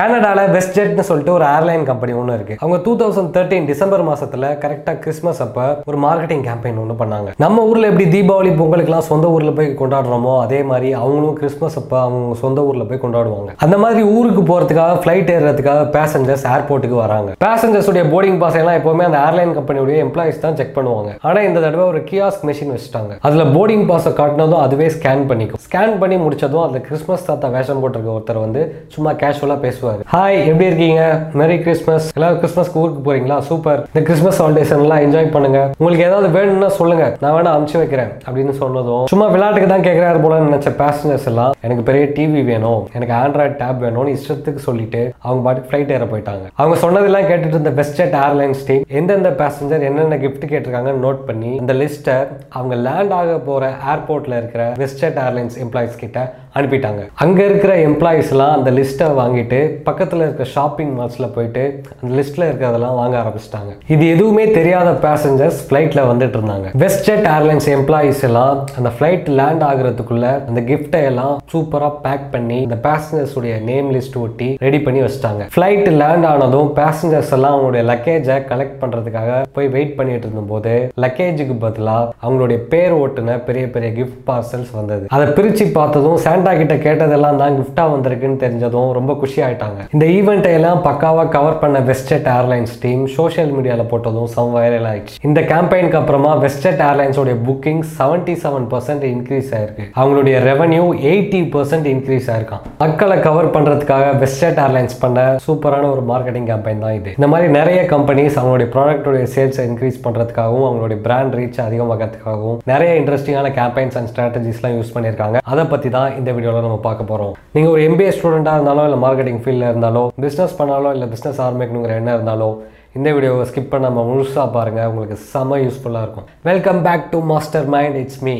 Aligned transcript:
கனடாவில் 0.00 0.52
வெஸ்ட் 0.54 0.76
ஜெட்னு 0.76 1.04
சொல்லிட்டு 1.08 1.32
ஒரு 1.38 1.44
ஏர்லைன் 1.54 1.82
கம்பெனி 1.88 2.12
ஒன்று 2.18 2.34
இருக்கு. 2.36 2.54
அவங்க 2.62 2.76
டூ 2.84 2.92
தௌசண்ட் 3.00 3.30
தேர்ட்டின் 3.34 3.66
டிசம்பர் 3.70 4.02
மாசத்துல 4.08 4.50
கரெக்டாக 4.62 4.94
கிறிஸ்மஸ் 5.04 5.40
அப்போ 5.44 5.64
ஒரு 5.90 5.98
மார்க்கெட்டிங் 6.04 6.44
கேம்பெயின் 6.46 6.78
ஒன்று 6.82 6.94
பண்ணாங்க. 7.00 7.30
நம்ம 7.44 7.64
ஊரில் 7.70 7.88
எப்படி 7.88 8.06
தீபாவளி 8.14 8.50
பொங்கலுக்குலாம் 8.60 9.06
சொந்த 9.08 9.26
ஊரில் 9.34 9.54
போய் 9.58 9.68
கொண்டாடுறோமோ 9.80 10.34
அதே 10.44 10.60
மாதிரி 10.70 10.90
அவங்களும் 11.00 11.36
கிறிஸ்மஸ் 11.40 11.76
அப்போ 11.80 11.96
அவங்க 12.04 12.38
சொந்த 12.44 12.62
ஊரில் 12.68 12.86
போய் 12.92 13.02
கொண்டாடுவாங்க. 13.04 13.50
அந்த 13.66 13.78
மாதிரி 13.82 14.04
ஊருக்கு 14.14 14.44
போறதுக்காக 14.52 14.94
ஃப்ளைட் 15.02 15.32
ஏறுறதுக்காக 15.34 15.82
பேசஞ்சர்ஸ் 15.98 16.46
ஏர்போர்ட்டுக்கு 16.52 16.98
வராங்க. 17.04 17.34
பேசஞ்சர்ஸுடைய 17.46 18.04
போர்டிங் 18.14 18.40
பாஸ் 18.44 18.58
எல்லாம் 18.62 18.78
எப்பவுமே 18.80 19.06
அந்த 19.08 19.20
ஏர்லைன் 19.26 19.54
கம்பெனியுடைய 19.58 19.98
எம்ப்ளாயிஸ் 20.06 20.42
தான் 20.46 20.58
செக் 20.62 20.74
பண்ணுவாங்க. 20.78 21.12
ஆனால் 21.26 21.48
இந்த 21.50 21.58
தடவை 21.66 21.86
ஒரு 21.92 22.02
கியாஸ்க் 22.12 22.46
மெஷின் 22.50 22.74
வச்சுட்டாங்க. 22.76 23.12
அதில் 23.28 23.52
போர்டிங் 23.58 23.86
பாஸை 23.92 24.14
காட்டினதும் 24.22 24.62
அதுவே 24.68 24.88
ஸ்கேன் 24.96 25.28
பண்ணிக்கும். 25.32 25.64
ஸ்கேன் 25.68 25.94
பண்ணி 26.04 26.18
முடிச்சதும் 26.24 26.64
அதில் 26.66 26.86
கிறிஸ்மஸ் 26.88 27.28
தாத்தா 27.30 27.52
வேஷம் 27.58 27.84
போட்டிருக்க 27.84 28.18
ஒருத்தர் 28.18 28.44
வந்து 28.46 28.64
சும்மா 28.96 29.12
கேஷுவலாக 29.24 29.60
பேசுவார். 29.68 29.88
ஹாய் 30.12 30.38
எப்படி 30.50 30.66
இருக்கீங்க? 30.68 31.02
மெரி 31.40 31.56
கிறிஸ்மஸ் 31.64 32.06
எல்லாரும் 32.16 32.40
கிறிஸ்மஸ்க்கு 32.42 32.80
ஊருக்கு 32.82 33.02
போறீங்களா? 33.08 33.38
சூப்பர் 33.48 33.80
இந்த 33.90 34.00
கிறிஸ்மஸ் 34.08 34.40
ஹாலிடேஸ் 34.42 34.72
எல்லாம் 34.76 35.02
என்ஜாய் 35.06 35.30
பண்ணுங்க. 35.36 35.60
உங்களுக்கு 35.80 36.06
ஏதாவது 36.08 36.28
வேணும்னா 36.36 36.70
சொல்லுங்க. 36.78 37.04
நான் 37.22 37.34
வேணா 37.36 37.52
அனுப்பிச்சு 37.54 37.80
வைக்கிறேன் 37.82 38.12
அப்படின்னு 38.26 38.54
சொன்னதும் 38.62 39.06
சும்மா 39.12 39.28
விளையாட்டுக்கு 39.34 39.70
தான் 39.74 39.86
கேட்கிறாரு 39.88 40.20
போல 40.24 40.40
நினைச்ச 40.48 40.72
பேசஞ்சர்ஸ் 40.82 41.28
எல்லாம் 41.32 41.54
எனக்கு 41.66 41.84
பெரிய 41.90 42.04
டிவி 42.18 42.42
வேணும் 42.50 42.82
எனக்கு 42.96 43.14
ஆண்ட்ராய்ட் 43.22 43.56
டேப் 43.62 43.82
வேணும்னு 43.86 44.14
இஷ்டத்துக்கு 44.18 44.62
சொல்லிட்டு 44.68 45.02
அவங்க 45.26 45.40
பாட்டுக்கு 45.46 45.70
ஃபிளைட் 45.70 45.94
ஏற 45.96 46.04
போயிட்டாங்க. 46.12 46.44
அவங்க 46.60 46.76
சொன்னதெல்லாம் 46.84 47.28
கேட்டுட்டு 47.30 47.56
இருந்த 47.58 47.74
வெஸ்டர்ட் 47.80 48.16
ஏர்லைன்ஸ் 48.24 48.66
டீம் 48.68 48.84
எந்தெந்த 49.00 49.32
பேசஞ்சர் 49.42 49.86
என்னென்ன 49.90 50.18
கிஃப்ட் 50.24 50.46
கேட்டிருக்காங்கன்னு 50.52 51.04
நோட் 51.06 51.22
பண்ணி 51.30 51.52
அந்த 51.64 51.76
லிஸ்ட்டை 51.82 52.18
அவங்க 52.58 52.74
லேண்ட் 52.86 53.16
ஆக 53.20 53.38
போற 53.48 53.64
ஏர்போர்ட்ல 53.94 54.38
இருக்கிற 54.40 54.62
வெஸ்டர்ட் 54.84 55.20
ஏர்லைன்ஸ் 55.26 55.58
எம்ப்ளாயிஸ் 55.64 56.00
கிட்ட 56.02 56.18
அனுப்பிட்டாங்க. 56.58 57.02
அங்கே 57.24 57.42
இருக்கிற 57.48 57.72
எம்ப்ளாயீஸ்லாம் 57.88 58.54
அந்த 58.58 58.70
லிஸ்ட்டை 58.78 59.08
வாங்கிட்டு 59.20 59.58
பக்கத்தில் 59.88 60.24
இருக்க 60.26 60.44
ஷாப்பிங் 60.54 60.92
மால்ஸில் 60.98 61.32
போயிட்டு 61.36 61.64
அந்த 62.00 62.10
லிஸ்ட்டில் 62.18 62.46
இருக்கிறதெல்லாம் 62.48 62.96
வாங்க 63.00 63.16
ஆரம்பிச்சிட்டாங்க. 63.22 63.72
இது 63.94 64.04
எதுவுமே 64.14 64.44
தெரியாத 64.58 64.90
பேசஞ்சர்ஸ் 65.06 65.60
ஃப்ளைட்டில் 65.66 66.08
வந்துட்டு 66.10 66.36
இருந்தாங்க. 66.38 66.68
வெஸ்ட் 66.84 67.04
ஜெட் 67.08 67.28
ஏர்லைன்ஸ் 67.36 67.68
எம்ப்ளாயீஸ் 67.76 68.22
எல்லாம் 68.30 68.56
அந்த 68.80 68.92
ஃப்ளைட் 68.96 69.28
லேண்ட் 69.40 69.64
ஆகுறதுக்குள்ள 69.70 70.26
அந்த 70.48 70.62
கிஃப்டை 70.70 71.02
எல்லாம் 71.10 71.36
சூப்பராக 71.52 71.92
பேக் 72.06 72.26
பண்ணி 72.34 72.58
இந்த 72.66 72.78
பேசஞ்சர்ஸ் 72.88 73.36
உடைய 73.40 73.54
நேம் 73.70 73.90
லிஸ்ட் 73.96 74.18
ஒட்டி 74.24 74.48
ரெடி 74.66 74.80
பண்ணி 74.86 75.02
வச்சிட்டாங்க. 75.06 75.44
ஃப்ளைட் 75.54 75.88
லேண்ட் 76.00 76.28
ஆனதும் 76.32 76.72
பேசஞ்சர்ஸ் 76.80 77.32
எல்லாம் 77.38 77.54
அவங்களுடைய 77.54 77.84
லக்கேஜை 77.92 78.38
கலெக்ட் 78.50 78.78
பண்ணுறதுக்காக 78.82 79.38
போய் 79.56 79.72
வெயிட் 79.76 79.96
பண்ணிட்டு 80.00 80.26
இருந்தபோது 80.28 80.74
லக்கேஜுக்கு 81.04 81.56
பதிலாக 81.66 82.12
அவங்களுடைய 82.24 82.58
பேர் 82.74 82.96
ஓட்டுன 83.02 83.38
பெரிய 83.48 83.64
பெரிய 83.74 83.90
கிஃப்ட் 83.98 84.22
பார்சல்ஸ் 84.28 84.72
வந்தது. 84.80 85.04
அதை 85.14 85.26
பிரித்து 85.38 85.66
பார்த்ததும் 85.80 86.20
சாண்டா 86.40 86.52
கிட்ட 86.58 86.74
கேட்டதெல்லாம் 86.84 87.38
தான் 87.40 87.56
கிஃப்டாக 87.56 87.88
வந்திருக்குன்னு 87.92 88.38
தெரிஞ்சதும் 88.42 88.92
ரொம்ப 88.98 89.12
குஷி 89.22 89.40
ஆயிட்டாங்க 89.46 89.80
இந்த 89.94 90.04
ஈவெண்ட்டை 90.18 90.52
எல்லாம் 90.58 90.78
பக்காவா 90.86 91.24
கவர் 91.34 91.58
பண்ண 91.62 91.78
வெஸ்டெட் 91.88 92.28
ஏர்லைன்ஸ் 92.34 92.72
டீம் 92.84 93.02
சோஷியல் 93.16 93.50
மீடியால 93.56 93.82
போட்டதும் 93.90 94.30
சம் 94.34 94.52
வைரல் 94.54 94.86
ஆயிடுச்சு. 94.90 95.16
இந்த 95.28 95.40
கேம்பெயினுக்கு 95.50 95.98
அப்புறமா 96.00 96.30
WestJet 96.44 96.80
ஏர்லைன்ஸோடைய 96.86 97.34
booking 97.48 97.82
seventy 97.98 98.36
seven 98.44 98.68
percent 98.72 99.04
increase 99.10 99.50
ஆயிருக்கு. 99.58 99.84
அவங்களுடைய 99.98 100.38
ரெவன்யூ 100.48 100.86
எயிட்டி 101.10 101.42
பர்சன்ட் 101.56 101.90
இன்க்ரீஸ் 101.94 102.30
ஆயிருக்கான் 102.34 102.64
மக்களை 102.84 103.18
கவர் 103.28 103.50
பண்றதுக்காக 103.56 104.06
வெஸ்டெட் 104.22 104.62
ஏர்லைன்ஸ் 104.64 104.96
பண்ண 105.02 105.26
சூப்பரான 105.48 105.90
ஒரு 105.96 106.04
மார்க்கெட்டிங் 106.12 106.48
கேம்பெயின் 106.52 106.82
தான் 106.86 106.96
இது. 107.00 107.12
இந்த 107.18 107.30
மாதிரி 107.34 107.50
நிறைய 107.58 107.82
கம்பெனிஸ் 107.94 108.40
அவங்களுடைய 108.42 108.70
ப்ராடக்டோட 108.76 109.22
சேல்ஸை 109.36 109.66
இன்க்ரீஸ் 109.72 110.00
பண்றதுக்காகவும் 110.06 110.66
அவங்களுடைய 110.70 111.00
பிராண்ட் 111.08 111.38
ரீச் 111.40 111.62
அதிகமாகிறதுக்காகவும் 111.68 112.58
நிறைய 112.72 112.94
இன்ட்ரெஸ்டிங்கான 113.02 113.52
கேம்பெயின்ஸ் 113.60 113.98
அண்ட் 114.00 114.12
ஸ்ட்ராட்டஜிஸ்லாம் 114.14 114.76
யூஸ் 114.78 114.96
பண்ணியிருக்காங்க. 114.96 115.38
அதை 115.52 115.62
பத்தி 115.70 115.88
தான் 115.94 116.10
இந்த 116.18 116.29
வீடியோவில் 116.36 116.66
நம்ம 116.66 116.78
பார்க்க 116.86 117.10
போறோம். 117.10 117.34
நீங்க 117.56 117.68
ஒரு 117.74 117.82
எம்பிஏ 117.88 118.12
ஸ்டூடெண்ட்டாக 118.16 118.58
இருந்தாலும் 118.58 118.86
இல்லை 118.88 119.00
மார்க்கெட்டிங் 119.06 119.40
ஃபீல்டில் 119.44 119.70
இருந்தாலோ 119.70 120.04
பிஸ்னஸ் 120.24 120.56
பண்ணாலோ 120.60 120.90
இல்லை 120.96 121.08
பிஸ்னஸ் 121.14 121.42
ஆரம்பிக்கணுங்கிற 121.46 121.94
எண்ணம் 122.00 122.16
இருந்தாலோ 122.18 122.50
இந்த 122.98 123.08
வீடியோவை 123.16 123.44
ஸ்கிப் 123.50 123.72
பண்ணாம 123.74 124.04
முழுசாக 124.10 124.48
பாருங்க. 124.56 124.80
உங்களுக்கு 124.92 125.16
செம்ம 125.32 125.60
யூஸ்ஃபுல்லாக 125.64 126.06
இருக்கும். 126.06 126.28
Welcome 126.50 126.80
back 126.88 127.06
to 127.14 127.20
Master 127.32 127.68
Mind 127.76 127.98
it's 128.02 128.22
me 128.28 128.36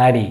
Maddy 0.00 0.26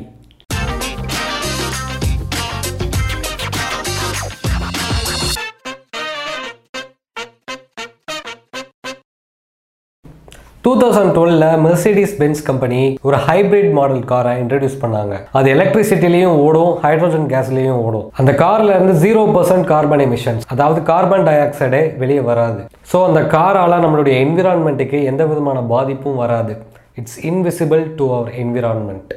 two 10.65 10.71
thousand 10.81 11.11
டுவெல்ல 11.15 11.47
Mercedes 11.63 12.13
Benz 12.19 12.39
company 12.47 12.79
ஒரு 13.07 13.17
ஹைபிரிட் 13.25 13.73
மாடல் 13.77 13.99
காரை 14.11 14.31
இன்ட்ரடியூஸ் 14.43 14.77
பண்ணாங்க. 14.83 15.15
அது 15.37 15.47
எலக்ட்ரிசிட்டிலையும் 15.55 16.37
ஓடும் 16.45 16.71
ஹைட்ரோஜன் 16.85 17.27
கேஸ்லையும் 17.33 17.81
ஓடும். 17.85 18.05
அந்த 18.19 18.31
கார்ல 18.41 18.75
இருந்து 18.75 18.95
ஜீரோ 19.03 19.23
பர்சன்ட் 19.35 19.67
கார்பன் 19.71 20.03
எமிஷன்ஸ் 20.05 20.47
அதாவது 20.53 20.81
கார்பன் 20.89 21.25
டை 21.27 21.35
ஆக்சைடே 21.43 21.81
வெளியே 22.03 22.23
வராது. 22.29 22.61
ஸோ 22.93 22.99
அந்த 23.09 23.21
காரால 23.35 23.77
நம்மளுடைய 23.85 24.15
என்விரான்மெண்ட்டுக்கு 24.25 25.01
எந்த 25.11 25.25
விதமான 25.31 25.61
பாதிப்பும் 25.73 26.19
வராது. 26.23 26.55
It's 27.01 27.19
invisible 27.31 27.83
to 27.99 28.07
our 28.17 28.31
environment 28.45 29.13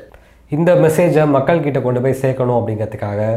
இந்த 0.50 0.70
மெசேஜை 0.84 1.24
மக்கள்கிட்ட 1.36 1.82
கொண்டு 1.86 2.02
போய் 2.06 2.20
சேர்க்கணும் 2.24 2.58
அப்படிங்கிறதுக்காக 2.58 3.30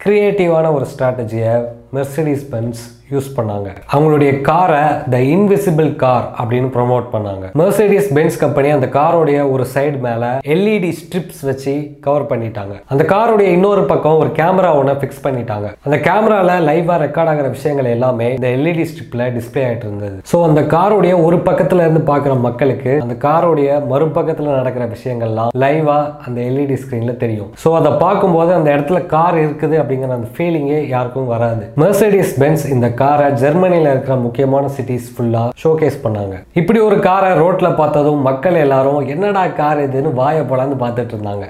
கிரியேட்டிவான 0.00 0.66
ஒரு 0.78 0.88
ஸ்ட்ராட்டஜியை 0.94 1.54
மெர்சடிஸ் 1.96 2.46
பென்ஸ் 2.54 2.82
யூஸ் 3.12 3.28
பண்ணாங்க. 3.36 3.68
அவங்களுடைய 3.94 4.32
காரை 4.48 4.82
த 5.12 5.18
இன்விசிபிள் 5.34 5.88
கார் 6.02 6.26
அப்படின்னு 6.40 6.68
ப்ரொமோட் 6.74 7.06
பண்ணாங்க. 7.14 7.46
மெர்சடிஸ் 7.60 8.10
பென்ஸ் 8.16 8.36
கம்பெனி 8.42 8.68
அந்த 8.74 8.88
காரோடைய 8.96 9.38
ஒரு 9.54 9.64
சைடு 9.72 9.98
மேல 10.04 10.28
எல்இடி 10.54 10.90
ஸ்ட்ரிப்ஸ் 10.98 11.40
வச்சு 11.48 11.72
கவர் 12.04 12.26
பண்ணிட்டாங்க. 12.32 12.74
அந்த 12.92 13.04
காரோடைய 13.14 13.48
இன்னொரு 13.56 13.82
பக்கம் 13.92 14.20
ஒரு 14.22 14.30
கேமரா 14.38 14.70
ஒன்று 14.80 14.94
ஃபிக்ஸ் 15.00 15.24
பண்ணிட்டாங்க. 15.24 15.70
அந்த 15.86 15.96
கேமரால 16.06 16.54
லைவா 16.68 16.98
ரெக்கார்ட் 17.04 17.32
ஆகிற 17.32 17.48
விஷயங்கள் 17.56 17.90
எல்லாமே 17.96 18.28
இந்த 18.36 18.50
எல்இடி 18.58 18.86
ஸ்ட்ரிப்ல 18.92 19.26
டிஸ்பிளே 19.38 19.64
ஆயிட்டு 19.70 19.88
இருந்தது. 19.88 20.16
ஸோ 20.32 20.44
அந்த 20.50 20.62
காரோடைய 20.76 21.16
ஒரு 21.26 21.40
பக்கத்துல 21.50 21.84
இருந்து 21.86 22.04
பார்க்குற 22.12 22.36
மக்களுக்கு 22.46 22.94
அந்த 23.06 23.16
காரோடைய 23.26 23.80
மறுபக்கத்துல 23.94 24.54
நடக்கிற 24.60 24.86
விஷயங்கள்லாம் 24.94 25.52
லைவா 25.64 25.98
அந்த 26.28 26.38
எல்இடி 26.50 26.78
ஸ்கிரீன்ல 26.84 27.16
தெரியும். 27.24 27.50
ஸோ 27.64 27.74
அதை 27.80 27.92
பார்க்கும்போது 28.06 28.50
அந்த 28.60 28.70
இடத்துல 28.76 29.00
கார் 29.16 29.40
இருக்குது 29.44 29.76
அப்படிங்கிற 29.82 30.18
அந்த 30.20 30.30
ஃபீலிங்கே 30.36 30.80
யாருக்கும் 30.94 31.30
வராது. 31.34 31.66
மெர்சடிஸ் 31.80 32.32
பென்ஸ் 32.40 32.64
இந்த 32.74 32.86
காரை 33.00 33.26
ஜெர்மனியில் 33.42 33.88
இருக்கிற 33.90 34.14
முக்கியமான 34.24 34.64
சிட்டிஸ் 34.76 35.10
ஃபுல்லாக 35.14 35.52
ஷோகேஸ் 35.62 35.98
பண்ணாங்க. 36.04 36.36
இப்படி 36.60 36.78
ஒரு 36.86 36.96
காரை 37.06 37.28
ரோட்டில் 37.40 37.76
பார்த்ததும் 37.80 38.24
மக்கள் 38.28 38.56
எல்லாரும் 38.64 39.06
என்னடா 39.14 39.44
கார் 39.60 39.80
இதுன்னு 39.84 40.10
வாயை 40.20 40.42
போலான்னு 40.50 40.78
பார்த்துட்டு 40.82 41.14
இருந்தாங்க. 41.16 41.46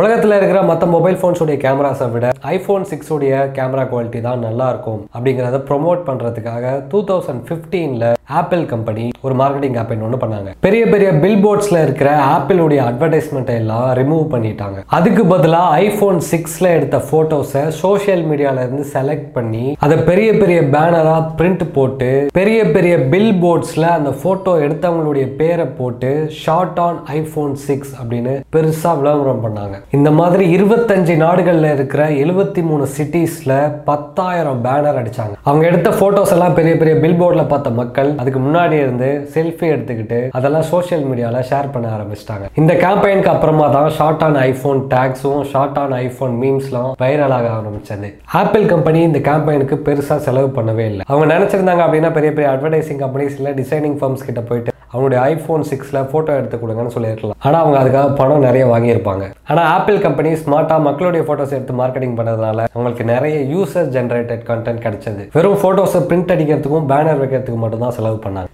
உலகத்தில் 0.00 0.36
இருக்கிற 0.36 0.60
மற்ற 0.68 0.84
மொபைல் 0.94 1.18
ஃபோன்ஸுடைய 1.18 1.56
கேமராஸை 1.64 2.06
விட 2.14 2.28
ஐஃபோன் 2.54 2.86
சிக்ஸுடைய 2.92 3.34
கேமரா 3.56 3.84
குவாலிட்டி 3.90 4.20
தான் 4.28 4.44
நல்லா 4.46 4.66
இருக்கும் 4.72 5.00
அப்படிங்கிறத 5.16 5.60
ப்ரொமோட் 5.68 6.00
பண்ணுறதுக்காக 6.08 6.72
டூ 6.92 7.00
தௌசண்ட் 7.10 7.44
ஃபிஃப்டீனில் 7.48 8.06
ஆப்பிள் 8.28 8.62
கம்பெனி 8.66 9.02
ஒரு 9.20 9.34
மார்க்கெட்டிங் 9.38 9.74
கேம்பெயின் 9.76 10.04
ஒன்று 10.06 10.18
பண்ணாங்க. 10.20 10.50
பெரிய 10.64 10.82
பெரிய 10.92 11.08
பில் 11.22 11.42
போர்ட்ஸில் 11.44 11.80
இருக்கிற 11.82 12.10
ஆப்பிளுடைய 12.34 12.80
அட்வர்டைஸ்மெண்ட்டை 12.90 13.54
எல்லாம் 13.62 13.88
ரிமூவ் 13.98 14.22
பண்ணிட்டாங்க. 14.34 14.78
அதுக்கு 14.98 15.22
பதிலாக 15.32 15.80
ஐஃபோன் 15.86 16.18
சிக்ஸில் 16.30 16.68
எடுத்த 16.76 16.98
ஃபோட்டோஸை 17.08 17.62
சோஷியல் 17.80 18.22
மீடியாவிலேருந்து 18.30 18.84
செலக்ட் 18.94 19.28
பண்ணி 19.32 19.64
அதை 19.86 19.96
பெரிய 20.10 20.32
பெரிய 20.32 20.60
பேனராக 20.74 21.20
பிரிண்ட் 21.38 21.64
போட்டு 21.72 22.08
பெரிய 22.38 22.60
பெரிய 22.76 22.94
பில் 23.14 23.34
போர்ட்ஸில் 23.42 23.88
அந்த 23.96 24.12
ஃபோட்டோ 24.22 24.54
எடுத்தவங்களுடைய 24.66 25.26
பேரை 25.40 25.66
போட்டு 25.80 26.12
ஷார்ட் 26.42 26.80
ஆன் 26.86 26.98
ஐஃபோன் 27.18 27.54
சிக்ஸ் 27.66 27.92
அப்படின்னு 28.00 28.34
பெருசாக 28.56 28.98
விளம்பரம் 29.00 29.44
பண்ணாங்க. 29.46 29.74
இந்த 29.90 30.10
மாதிரி 30.20 30.46
இருபத்தஞ்சு 30.56 31.16
நாடுகளில் 31.16 31.70
இருக்கிற 31.74 32.08
எழுபத்தி 32.24 32.62
மூணு 32.62 32.86
சிட்டிஸில் 32.96 33.56
பத்தாயிரம் 33.90 34.64
பேனர் 34.68 35.00
அடித்தாங்க 35.02 35.36
அவங்க 35.42 35.66
எடுத்த 35.66 35.90
ஃபோட்டோஸ் 35.90 36.34
எல்லாம் 36.38 36.58
பெரிய 36.60 36.74
பெரிய 36.76 36.96
பில் 37.04 37.20
போர்டில் 37.22 37.52
பார்த்த 37.54 37.70
மக்கள் 37.82 38.12
அதுக்கு 38.22 38.40
முன்னாடி 38.46 38.76
இருந்து 38.84 39.08
செல்ஃபி 39.34 39.66
எடுத்துக்கிட்டு 39.74 40.18
அதெல்லாம் 40.38 40.66
சோஷியல் 40.72 41.04
மீடியாவில் 41.10 41.46
ஷேர் 41.50 41.72
பண்ண 41.74 41.86
ஆரம்பிச்சிட்டாங்க. 41.96 42.46
இந்த 42.62 42.72
கேம்பெயினுக்கு 42.84 43.32
அப்புறமா 43.34 43.66
தான் 43.76 43.90
ஷார்ட் 43.98 44.24
ஆன் 44.28 44.38
ஐஃபோன் 44.48 44.80
டேக்ஸும் 44.94 45.42
ஷார்ட் 45.52 45.80
ஆன் 45.84 45.96
ஐஃபோன் 46.04 46.34
மீம்ஸ்லாம் 46.42 46.92
வைரல் 47.04 47.36
ஆக 47.38 47.48
ஆரம்பிச்சது. 47.58 48.10
ஆப்பிள் 48.42 48.66
கம்பெனி 48.74 49.00
இந்த 49.08 49.20
கேம்பெயினுக்கு 49.30 49.78
பெருசாக 49.88 50.20
செலவு 50.28 50.50
பண்ணவே 50.58 50.86
இல்லை. 50.92 51.06
அவங்க 51.10 51.28
நினைச்சிருந்தாங்க 51.34 51.84
அப்படின்னா 51.86 52.12
பெரிய 52.18 52.32
பெரிய 52.36 52.50
அட்வர்டைசிங் 52.54 53.02
கம்பெனிஸ் 53.04 53.38
இல்லை 53.40 53.52
டிசைனிங் 53.62 53.98
ஃபார்ம்ஸ் 54.00 54.28
கிட்ட 54.28 54.42
போயிட்டு 54.50 54.70
அவங்களுடைய 54.94 55.20
ஐஃபோன் 55.32 55.64
சிக்ஸில் 55.70 56.00
ஃபோட்டோ 56.10 56.32
எடுத்து 56.40 56.56
கொடுங்கன்னு 56.62 56.94
சொல்லியிருக்கலாம். 56.96 57.38
ஆனால் 57.46 57.60
அவங்க 57.62 57.78
அதுக்காக 57.82 58.14
பணம் 58.20 58.44
நிறைய 58.46 58.64
வாங்கியிருப்பாங்க. 58.72 59.24
ஆனால் 59.50 59.68
ஆப்பிள் 59.76 59.98
கம்பெனி 60.06 60.32
ஸ்மார்ட்டாக 60.42 60.86
மக்களுடைய 60.88 61.24
ஃபோட்டோஸ் 61.26 61.56
எடுத்து 61.56 61.80
மார்க்கெட்டிங் 61.80 62.16
பண்ணதுனால 62.20 62.66
அவங்களுக்கு 62.74 63.06
நிறைய 63.14 63.36
யூசர் 63.54 63.90
ஜென்ரேட்டட் 63.96 64.44
கண்டென்ட் 64.50 64.84
கிடைச்சது. 64.86 65.24
வெறும் 65.36 65.60
ஃபோட்டோஸை 65.62 66.02
பிரிண்ட் 66.10 66.34
அடிக்கிறதுக்கும் 66.36 66.88
பேனர் 66.94 67.20
வைக்கிறதுக்கு 67.24 67.60
மட்டும்தான் 67.64 67.96
செலவு 67.98 68.18
பண்ணாங்க. 68.26 68.50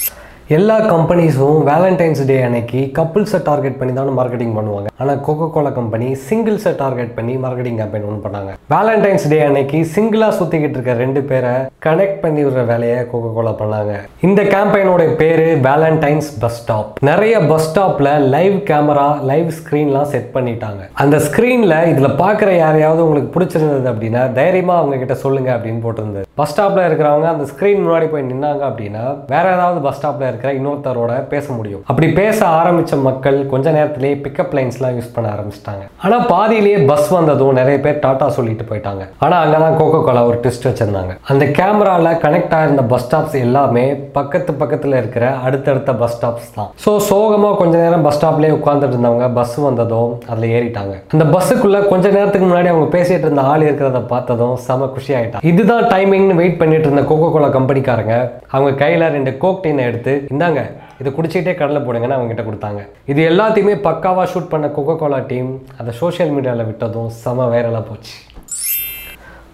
எல்லா 0.54 0.76
கம்பெனிஸும் 0.92 1.58
வேலண்டைன்ஸ் 1.68 2.20
டே 2.28 2.36
அன்னைக்கு 2.46 2.80
கப்புள்ஸை 2.96 3.38
டார்கெட் 3.48 3.76
பண்ணி 3.80 3.92
தான் 3.98 4.08
மார்க்கெட்டிங் 4.16 4.54
பண்ணுவாங்க. 4.56 4.88
ஆனால் 5.02 5.20
கோகோ 5.26 5.46
கோலா 5.54 5.70
கம்பெனி 5.76 6.08
சிங்கிள்ஸை 6.28 6.72
டார்கெட் 6.80 7.12
பண்ணி 7.18 7.34
மார்க்கெட்டிங் 7.44 7.76
கேம்பெயின் 7.80 8.06
ஒன்று 8.08 8.24
பண்ணாங்க. 8.24 8.52
வேலண்டைன்ஸ் 8.74 9.26
டே 9.32 9.38
அன்னைக்கு 9.48 9.80
சிங்கிளாக 9.92 10.36
சுற்றிக்கிட்டு 10.38 10.76
இருக்க 10.78 10.94
ரெண்டு 11.02 11.20
பேரை 11.28 11.52
கனெக்ட் 11.86 12.18
பண்ணி 12.24 12.40
விடுற 12.46 12.64
வேலையை 12.72 12.96
கோகோ 13.12 13.30
கோலா 13.36 13.52
பண்ணாங்க. 13.60 13.92
இந்த 14.28 14.40
கேம்பெயினோட 14.54 15.04
பேர் 15.20 15.44
வேலண்டைன்ஸ் 15.68 16.30
பஸ் 16.44 16.58
ஸ்டாப் 16.62 16.98
நிறைய 17.10 17.36
பஸ் 17.52 17.68
ஸ்டாப்பில் 17.68 18.10
லைவ் 18.34 18.56
கேமரா 18.72 19.06
லைவ் 19.30 19.54
ஸ்க்ரீன்லாம் 19.60 20.10
செட் 20.14 20.28
பண்ணிட்டாங்க. 20.38 20.82
அந்த 21.04 21.18
ஸ்க்ரீனில் 21.28 21.76
இதில் 21.92 22.18
பார்க்குற 22.24 22.50
யாரையாவது 22.64 23.06
உங்களுக்கு 23.06 23.32
பிடிச்சிருந்தது 23.36 23.90
அப்படின்னா 23.92 24.24
தைரியமாக 24.40 24.82
அவங்க 24.82 24.98
கிட்ட 25.04 25.18
சொல்லுங்க 25.24 25.52
அப்படின்னு 25.58 25.84
போட்டிருந்தது. 25.86 26.26
பஸ் 26.42 26.52
ஸ்டாப்பில் 26.54 26.86
இருக்கிறவங்க 26.88 27.30
அந்த 27.36 27.46
ஸ்க்ரீன் 27.54 27.82
முன்னாடி 27.86 28.10
போய் 28.10 28.28
நின்னாங்க 28.32 28.62
அப்படின்னா 28.72 29.06
வேற 29.34 29.46
ஏதாவது 29.56 29.80
பஸ் 29.88 29.98
ஸ்டாப்ல 30.00 30.38
இருக்கிற 30.40 30.52
இன்னொருத்தரோட 30.58 31.12
பேச 31.32 31.46
முடியும். 31.56 31.82
அப்படி 31.90 32.06
பேச 32.20 32.38
ஆரம்பிச்ச 32.60 32.94
மக்கள் 33.08 33.38
கொஞ்ச 33.52 33.66
நேரத்திலேயே 33.76 34.14
பிக்கப் 34.24 34.54
லைன்ஸ்லாம் 34.56 34.94
யூஸ் 34.98 35.12
பண்ண 35.14 35.26
ஆரம்பிச்சிட்டாங்க. 35.34 35.84
ஆனா 36.04 36.16
பாதியிலேயே 36.34 36.78
பஸ் 36.90 37.08
வந்ததும் 37.16 37.58
நிறைய 37.60 37.76
பேர் 37.84 38.00
டாட்டா 38.04 38.26
சொல்லிட்டு 38.36 38.64
போயிட்டாங்க. 38.70 39.02
ஆனா 39.24 39.36
அங்கதான் 39.44 39.76
கோகோ 39.80 39.98
கோலா 40.06 40.22
ஒரு 40.30 40.38
ட்விஸ்ட் 40.44 40.68
வச்சிருந்தாங்க. 40.68 41.14
அந்த 41.32 41.44
கேமரால 41.58 42.12
கனெக்ட் 42.24 42.54
ஆயிருந்த 42.58 42.84
பஸ் 42.92 43.04
ஸ்டாப்ஸ் 43.06 43.36
எல்லாமே 43.46 43.84
பக்கத்து 44.18 44.54
பக்கத்துல 44.62 45.00
இருக்கிற 45.02 45.24
அடுத்தடுத்த 45.48 45.94
பஸ் 46.02 46.16
ஸ்டாப்ஸ் 46.16 46.50
தான். 46.58 46.70
ஸோ 46.84 46.92
சோகமா 47.10 47.50
கொஞ்ச 47.60 47.74
நேரம் 47.84 48.06
பஸ் 48.08 48.18
ஸ்டாப்லயே 48.18 48.54
உட்கார்ந்துட்டு 48.58 48.96
இருந்தவங்க 48.96 49.28
பஸ் 49.40 49.56
வந்ததும் 49.68 50.12
அதுல 50.30 50.50
ஏறிட்டாங்க. 50.56 50.94
அந்த 51.14 51.26
பஸ்ஸுக்குள்ள 51.34 51.80
கொஞ்ச 51.92 52.06
நேரத்துக்கு 52.16 52.48
முன்னாடி 52.48 52.70
அவங்க 52.74 52.88
பேசிட்டு 52.96 53.26
இருந்த 53.28 53.44
ஆள் 53.52 53.66
இருக்கிறத 53.68 54.02
பார்த்ததும் 54.14 54.56
செம 54.68 54.90
குஷி 54.96 55.12
ஆயிட்டாங்க. 55.20 55.44
இதுதான் 55.52 55.86
டைமிங்னு 55.94 56.40
வெயிட் 56.42 56.60
பண்ணிட்டு 56.62 56.86
இருந்த 56.88 57.04
கோகோ 57.12 57.28
கோலா 57.34 57.48
கம்பெனிக்காரங்க 57.58 58.14
அவங்க 58.54 58.70
கையில 58.84 59.08
ரெண்டு 59.16 59.32
கோக்டீனை 59.44 59.82
எடுத்து 59.88 60.12
இந்தாங்க 60.32 60.60
இதை 61.00 61.10
குடிச்சிக்கிட்டே 61.16 61.54
கடலை 61.60 61.80
போடுங்கன்னு 61.86 62.16
அவங்ககிட்ட 62.16 62.44
கொடுத்தாங்க. 62.48 62.80
இது 63.12 63.20
எல்லாத்தையுமே 63.30 63.74
பக்காவாக 63.88 64.26
ஷூட் 64.32 64.52
பண்ண 64.52 64.66
கோகோ 64.76 64.94
கோலா 65.02 65.20
டீம் 65.32 65.52
அதை 65.78 65.92
சோஷியல் 66.02 66.34
மீடியாவில் 66.36 66.68
விட்டதும் 66.70 67.10
செம 67.22 67.46
வைரலாக 67.54 67.84
போச்சு. 67.88 68.14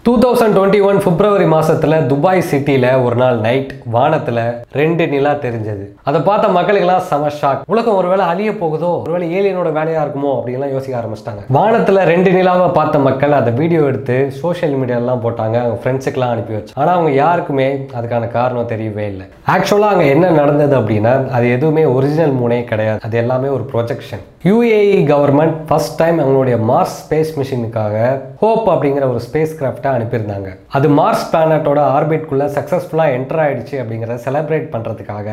Two 0.07 0.19
thousand 0.19 0.55
twenty 0.57 0.81
one 0.81 0.99
February 1.03 1.45
மாசத்துல 1.45 2.05
துபாய் 2.05 2.41
சிட்டியில் 2.41 3.01
ஒரு 3.03 3.15
நாள் 3.15 3.37
நைட் 3.37 3.71
வானத்துல 3.93 4.39
ரெண்டு 4.71 5.07
நிலா 5.07 5.31
தெரிஞ்சது. 5.31 5.85
அதை 6.03 6.21
பார்த்த 6.21 6.47
மக்களுக்கெல்லாம் 6.47 7.01
செம 7.09 7.31
ஷாக் 7.41 7.63
உலகம் 7.65 7.95
ஒருவேளை 7.95 8.25
அழிய 8.25 8.57
போகுதோ? 8.57 9.01
ஒருவேளை 9.07 9.27
ஏலியனோட 9.37 9.69
வேலையா 9.79 10.03
இருக்குமோ? 10.03 10.31
அப்படின்லாம் 10.37 10.71
யோசிக்க 10.71 10.99
ஆரம்பிச்சிட்டாங்க. 10.99 11.43
வானத்துல 11.53 12.05
ரெண்டு 12.11 12.31
நிலாவை 12.31 12.67
பார்த்த 12.67 12.99
மக்கள் 12.99 13.31
அதை 13.31 13.53
வீடியோ 13.53 13.81
எடுத்து 13.81 14.31
சோஷியல் 14.31 14.75
மீடியாலாம் 14.75 15.23
போட்டாங்க. 15.25 15.57
அவங்க 15.63 15.77
ஃப்ரெண்ட்ஸுக்கெல்லாம் 15.83 16.33
அனுப்பி 16.35 16.53
வச்சு. 16.53 16.73
ஆனா 16.75 16.91
அவங்க 16.91 17.11
யாருக்குமே 17.11 17.67
அதுக்கான 18.01 18.27
காரணம் 18.27 18.67
தெரியவே 18.67 19.05
இல்லை. 19.13 19.25
ஆக்சுவலா 19.47 19.91
அங்க 19.95 20.03
என்ன 20.03 20.29
நடந்தது 20.29 20.79
அப்படின்னா 20.79 21.29
அது 21.29 21.51
எதுவுமே 21.51 21.85
ஒரிஜினல் 21.85 22.33
மூனே 22.41 22.63
கிடையாது. 22.63 22.99
அது 23.03 23.17
எல்லாமே 23.17 23.47
ஒரு 23.47 23.69
projection 23.73 24.25
UAE 24.43 24.97
government 25.13 25.55
first 25.67 25.95
time 25.95 26.19
அவங்களுடைய 26.19 26.57
மார்ஸ் 26.71 26.97
ஸ்பேஸ் 27.03 27.31
மிஷினுக்காக 27.39 27.95
ஹோப் 28.39 28.69
அப்படிங்கிற 28.69 29.05
ஒரு 29.13 29.21
ஸ்பேஸ் 29.27 29.55
கிராஃப்டை 29.59 29.95
அனுப்பியிருந்தாங்க. 29.97 30.49
அது 30.77 30.87
மார்ஸ் 30.99 31.25
பிளானட்டோட 31.33 31.81
ஆர்பிட்குள்ள 31.97 32.45
சக்ஸஸ்ஃபுல்லாக 32.57 33.15
என்டர் 33.17 33.41
ஆயிடுச்சு 33.45 33.75
அப்படிங்கிறத 33.81 34.19
செலிப்ரேட் 34.27 34.67
பண்ணுறதுக்காக 34.75 35.29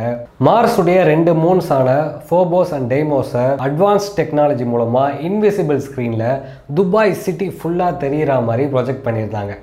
மார்ஸுடைய 0.49 0.99
ரெண்டு 1.13 1.35
மூன்ஸான 1.45 1.97
ஃபோபோஸ் 2.29 2.75
அண்ட் 2.79 2.89
டெய்மோஸை 2.95 3.47
அட்வான்ஸ் 3.69 4.09
டெக்னாலஜி 4.19 4.67
மூலமாக 4.75 5.19
இன்விசிபிள் 5.31 5.81
ஸ்க்ரீனில் 5.87 6.29
துபாய் 6.81 7.15
சிட்டி 7.25 7.49
ஃபுல்லாக 7.59 8.01
தெரியிற 8.05 8.43
மாதிரி 8.49 8.67
ப்ரொஜெக்ட் 8.75 9.07
பண்ணியிருந்தாங்க. 9.09 9.55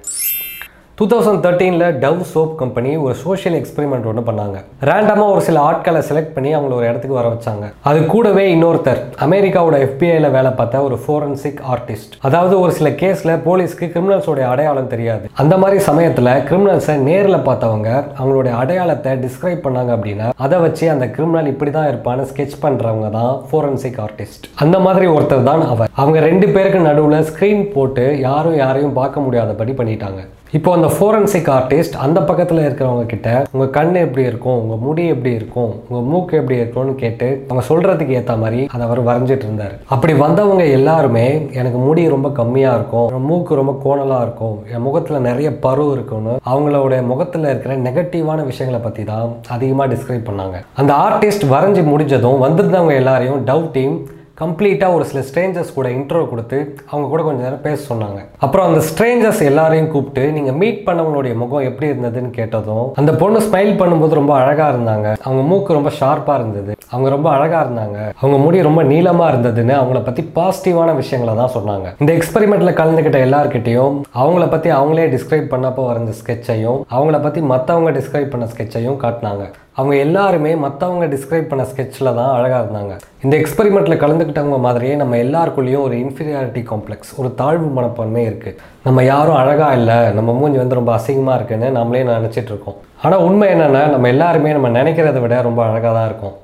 டூ 0.99 1.05
தௌசண்ட் 1.11 1.41
தேர்ட்டீனில் 1.43 1.95
டவ் 2.01 2.19
சோப் 2.31 2.51
கம்பெனி 2.59 2.89
ஒரு 3.03 3.13
சோஷியல் 3.21 3.55
எக்ஸ்பெரிமெண்ட் 3.59 4.07
ஒன்று 4.09 4.21
பண்ணாங்க. 4.27 4.57
ரேண்டமாக 4.89 5.33
ஒரு 5.35 5.41
சில 5.45 5.59
ஆட்களை 5.67 6.01
செலக்ட் 6.09 6.33
பண்ணி 6.35 6.49
அவங்கள 6.57 6.73
ஒரு 6.79 6.85
இடத்துக்கு 6.89 7.15
வர 7.19 7.27
வச்சாங்க. 7.33 7.65
அது 7.89 7.99
கூடவே 8.13 8.43
இன்னொருத்தர் 8.55 8.99
அமெரிக்காவோட 9.25 9.77
எஃபிஐயில் 9.85 10.27
வேலை 10.35 10.51
பார்த்த 10.57 10.81
ஒரு 10.87 10.97
ஃபோரன்சிக் 11.03 11.61
ஆர்டிஸ்ட் 11.75 12.13
அதாவது 12.29 12.55
ஒரு 12.63 12.73
சில 12.79 12.89
கேஸில் 13.01 13.31
போலீஸ்க்கு 13.47 13.87
கிரிமினல்ஸோட 13.93 14.43
அடையாளம் 14.51 14.91
தெரியாது. 14.93 15.25
அந்த 15.43 15.57
மாதிரி 15.61 15.79
சமயத்தில் 15.87 16.31
கிரிமினல்ஸை 16.49 16.95
நேரில் 17.07 17.39
பார்த்தவங்க 17.47 17.89
அவங்களுடைய 18.19 18.53
அடையாளத்தை 18.63 19.13
டிஸ்கிரைப் 19.23 19.65
பண்ணாங்க 19.67 19.93
அப்படின்னா 19.97 20.27
அதை 20.47 20.59
வச்சு 20.65 20.85
அந்த 20.95 21.07
கிரிமினல் 21.15 21.49
இப்படி 21.53 21.73
தான் 21.77 21.89
இருப்பான்னு 21.91 22.27
ஸ்கெச் 22.33 22.61
பண்ணுறவங்க 22.65 23.09
தான் 23.17 23.33
ஃபோரன்சிக் 23.51 23.99
ஆர்டிஸ்ட் 24.05 24.45
அந்த 24.65 24.79
மாதிரி 24.87 25.07
ஒருத்தர் 25.15 25.49
தான் 25.49 25.65
அவர். 25.71 25.93
அவங்க 26.01 26.19
ரெண்டு 26.29 26.49
பேருக்கு 26.57 26.87
நடுவில் 26.89 27.27
ஸ்க்ரீன் 27.31 27.65
போட்டு 27.77 28.05
யாரும் 28.27 28.59
யாரையும் 28.63 28.95
பார்க்க 29.01 29.25
முடியாதபடி 29.27 29.75
பண்ணிட்டாங்க. 29.81 30.21
இப்போ 30.57 30.69
அந்த 30.75 30.87
ஃபோரன்சிக் 30.93 31.49
ஆர்டிஸ்ட் 31.57 31.93
அந்த 32.05 32.19
பக்கத்தில் 32.29 32.57
இருக்கிறவங்க 32.63 33.03
கிட்ட 33.11 33.27
உங்கள் 33.51 33.69
கண் 33.77 33.93
எப்படி 34.01 34.23
இருக்கும்? 34.29 34.57
உங்கள் 34.63 34.81
முடி 34.85 35.03
எப்படி 35.13 35.31
இருக்கும்? 35.37 35.71
உங்கள் 35.87 36.07
மூக்கு 36.09 36.33
எப்படி 36.39 36.57
இருக்கும்னு 36.61 36.95
கேட்டு 37.03 37.27
அவங்க 37.47 37.63
சொல்கிறதுக்கு 37.69 38.17
ஏற்ற 38.19 38.35
மாதிரி 38.41 38.59
அதை 38.73 38.81
அவர் 38.87 39.01
வரைஞ்சிட்டு 39.09 39.47
இருந்தார். 39.47 39.75
அப்படி 39.95 40.13
வந்தவங்க 40.25 40.65
எல்லாருமே 40.77 41.25
எனக்கு 41.61 41.79
முடி 41.87 42.03
ரொம்ப 42.15 42.29
கம்மியாக 42.41 42.77
இருக்கும். 42.79 43.09
மூக்கு 43.29 43.61
ரொம்ப 43.61 43.75
கோணலாக 43.85 44.25
இருக்கும். 44.27 44.57
என் 44.73 44.85
முகத்தில் 44.87 45.25
நிறைய 45.29 45.49
பரு 45.65 45.85
இருக்கும்னு. 45.95 46.35
அவங்களோட 46.53 47.03
முகத்தில் 47.11 47.51
இருக்கிற 47.53 47.75
நெகட்டிவான 47.87 48.45
விஷயங்களை 48.51 48.81
பற்றி 48.87 49.05
தான் 49.11 49.35
அதிகமாக 49.57 49.91
டிஸ்கிரைப் 49.93 50.29
பண்ணாங்க. 50.31 50.59
அந்த 50.81 50.93
ஆர்டிஸ்ட் 51.07 51.51
வரைஞ்சி 51.55 51.83
முடிஞ்சதும் 51.93 52.43
வந்திருந்தவங்க 52.47 52.95
எல்லாரையும் 53.03 53.45
டவ் 53.51 53.67
டீம் 53.77 53.95
கம்ப்ளீட்டாக 54.41 54.95
ஒரு 54.97 55.05
சில 55.11 55.21
ஸ்ட்ரேஞ்சர்ஸ் 55.29 55.73
கூட 55.77 55.87
இன்ட்ரோ 55.97 56.21
கொடுத்து 56.29 56.59
அவங்க 56.91 57.07
கூட 57.13 57.21
கொஞ்சம் 57.27 57.45
நேரம் 57.47 57.65
பேச 57.67 57.79
சொன்னாங்க. 57.91 58.19
அப்புறம் 58.45 58.67
அந்த 58.69 58.81
ஸ்ட்ரேஞ்சர்ஸ் 58.89 59.41
எல்லாரையும் 59.49 59.91
கூப்பிட்டு 59.93 60.23
நீங்கள் 60.37 60.57
மீட் 60.61 60.83
பண்ணவங்களுடைய 60.87 61.35
முகம் 61.41 61.67
எப்படி 61.69 61.89
இருந்ததுன்னு 61.91 62.31
கேட்டதும் 62.39 62.87
அந்த 63.01 63.13
பொண்ணு 63.23 63.41
ஸ்மைல் 63.47 63.73
பண்ணும்போது 63.81 64.19
ரொம்ப 64.21 64.33
அழகாக 64.41 64.75
இருந்தாங்க. 64.75 65.07
அவங்க 65.27 65.43
மூக்கு 65.51 65.77
ரொம்ப 65.79 65.91
ஷார்ப்பாக 65.99 66.39
இருந்தது. 66.41 66.73
அவங்க 66.93 67.09
ரொம்ப 67.15 67.27
அழகாக 67.35 67.63
இருந்தாங்க. 67.65 67.97
அவங்க 68.21 68.37
முடி 68.45 68.67
ரொம்ப 68.69 68.81
நீளமாக 68.91 69.31
இருந்ததுன்னு 69.33 69.75
அவங்கள 69.81 69.99
பற்றி 70.07 70.23
பாசிட்டிவான 70.37 70.95
விஷயங்களை 71.01 71.33
தான் 71.41 71.55
சொன்னாங்க. 71.57 71.87
இந்த 72.01 72.11
எக்ஸ்பெரிமெண்ட்டில் 72.17 72.79
கலந்துக்கிட்ட 72.79 73.19
எல்லார்கிட்டையும் 73.27 73.97
அவங்கள 74.21 74.45
பற்றி 74.53 74.69
அவங்களே 74.79 75.07
டிஸ்கிரைப் 75.15 75.51
பண்ணப்போ 75.53 75.83
வரைஞ்ச 75.89 76.13
ஸ்கெட்சையும் 76.21 76.79
அவங்கள 76.95 77.19
பற்றி 77.25 77.41
மற்றவங்க 77.53 77.91
டிஸ்கிரைப் 77.99 78.33
பண்ண 78.33 78.47
ஸ்கெட்சையும் 78.53 79.01
காட்டினாங்க. 79.03 79.45
அவங்க 79.79 79.95
எல்லாருமே 80.05 80.51
மற்றவங்க 80.63 81.05
டிஸ்கிரைப் 81.13 81.47
பண்ண 81.51 81.63
ஸ்கெட்சில் 81.69 82.15
தான் 82.17 82.31
அழகாக 82.37 82.59
இருந்தாங்க. 82.63 82.93
இந்த 83.25 83.35
எக்ஸ்பெரிமெண்ட்டில் 83.41 84.01
கற்றுக்கிட்டவங்க 84.31 84.65
மாதிரியே 84.65 84.93
நம்ம 85.01 85.17
எல்லாருக்குள்ளேயும் 85.25 85.85
ஒரு 85.87 85.95
இன்ஃபீரியாரிட்டி 86.03 86.61
காம்ப்ளெக்ஸ் 86.71 87.11
ஒரு 87.21 87.29
தாழ்வு 87.39 87.67
மனப்பான்மை 87.77 88.23
இருக்குது 88.29 88.57
நம்ம 88.85 89.03
யாரும் 89.11 89.39
அழகாக 89.41 89.77
இல்லை 89.79 89.97
நம்ம 90.17 90.33
மூஞ்சி 90.39 90.59
வந்து 90.61 90.79
ரொம்ப 90.79 90.91
அசிங்கமாக 90.97 91.37
இருக்குன்னு 91.39 91.67
நம்மளே 91.79 92.03
நினச்சிட்டு 92.11 92.51
இருக்கோம். 92.53 92.77
ஆனால் 93.03 93.23
உண்மை 93.27 93.47
என்னென்னா 93.55 93.83
நம்ம 93.93 94.09
எல்லாருமே 94.13 94.55
நம்ம 94.57 94.71
நினைக்கிறத 94.79 95.19
விட 95.25 95.35
ரொம்ப 95.49 95.61
அழகாக 95.67 95.93
தான் 95.97 96.09
இருக்கும். 96.11 96.35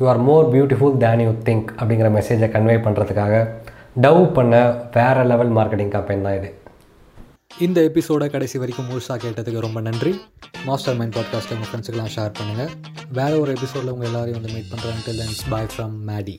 You 0.00 0.06
are 0.12 0.22
more 0.28 0.46
beautiful 0.54 0.96
than 1.04 1.24
you 1.26 1.32
think 1.48 1.70
அப்படிங்கிற 1.80 2.10
மெசேஜை 2.18 2.48
கன்வே 2.56 2.76
பண்ணுறதுக்காக 2.86 3.44
டவ் 4.06 4.22
பண்ண 4.38 4.56
வேறு 4.96 5.24
லெவல் 5.32 5.54
மார்க்கெட்டிங் 5.58 5.92
கேம்பெயின் 5.94 6.26
தான் 6.28 6.38
இது. 6.40 6.50
இந்த 7.66 7.78
எபிசோட 7.88 8.24
கடைசி 8.34 8.56
வரைக்கும் 8.62 8.88
முழுசாக 8.90 9.18
கேட்டதுக்கு 9.24 9.64
ரொம்ப 9.66 9.80
நன்றி. 9.88 10.12
மாஸ்டர் 10.68 10.98
மைண்ட் 11.00 11.16
பாட்காஸ்ட்டை 11.16 11.56
உங்கள் 11.56 11.70
ஃப்ரெண்ட்ஸுக்கெல்லாம் 11.70 12.14
ஷேர் 12.16 12.36
பண்ணுங்கள் 12.38 12.70
வேறு 13.18 13.40
ஒரு 13.42 13.52
எபிசோடில் 13.58 13.94
உங்கள் 13.96 14.10
எல்லாரையும் 14.10 14.38
வந்து 14.40 14.54
மீட் 14.56 14.70
பண்ணுறேன் 14.74 15.02
டில் 15.08 15.50
பாய் 15.54 15.72
ஃப்ரம் 15.74 15.96
மேடி 16.12 16.36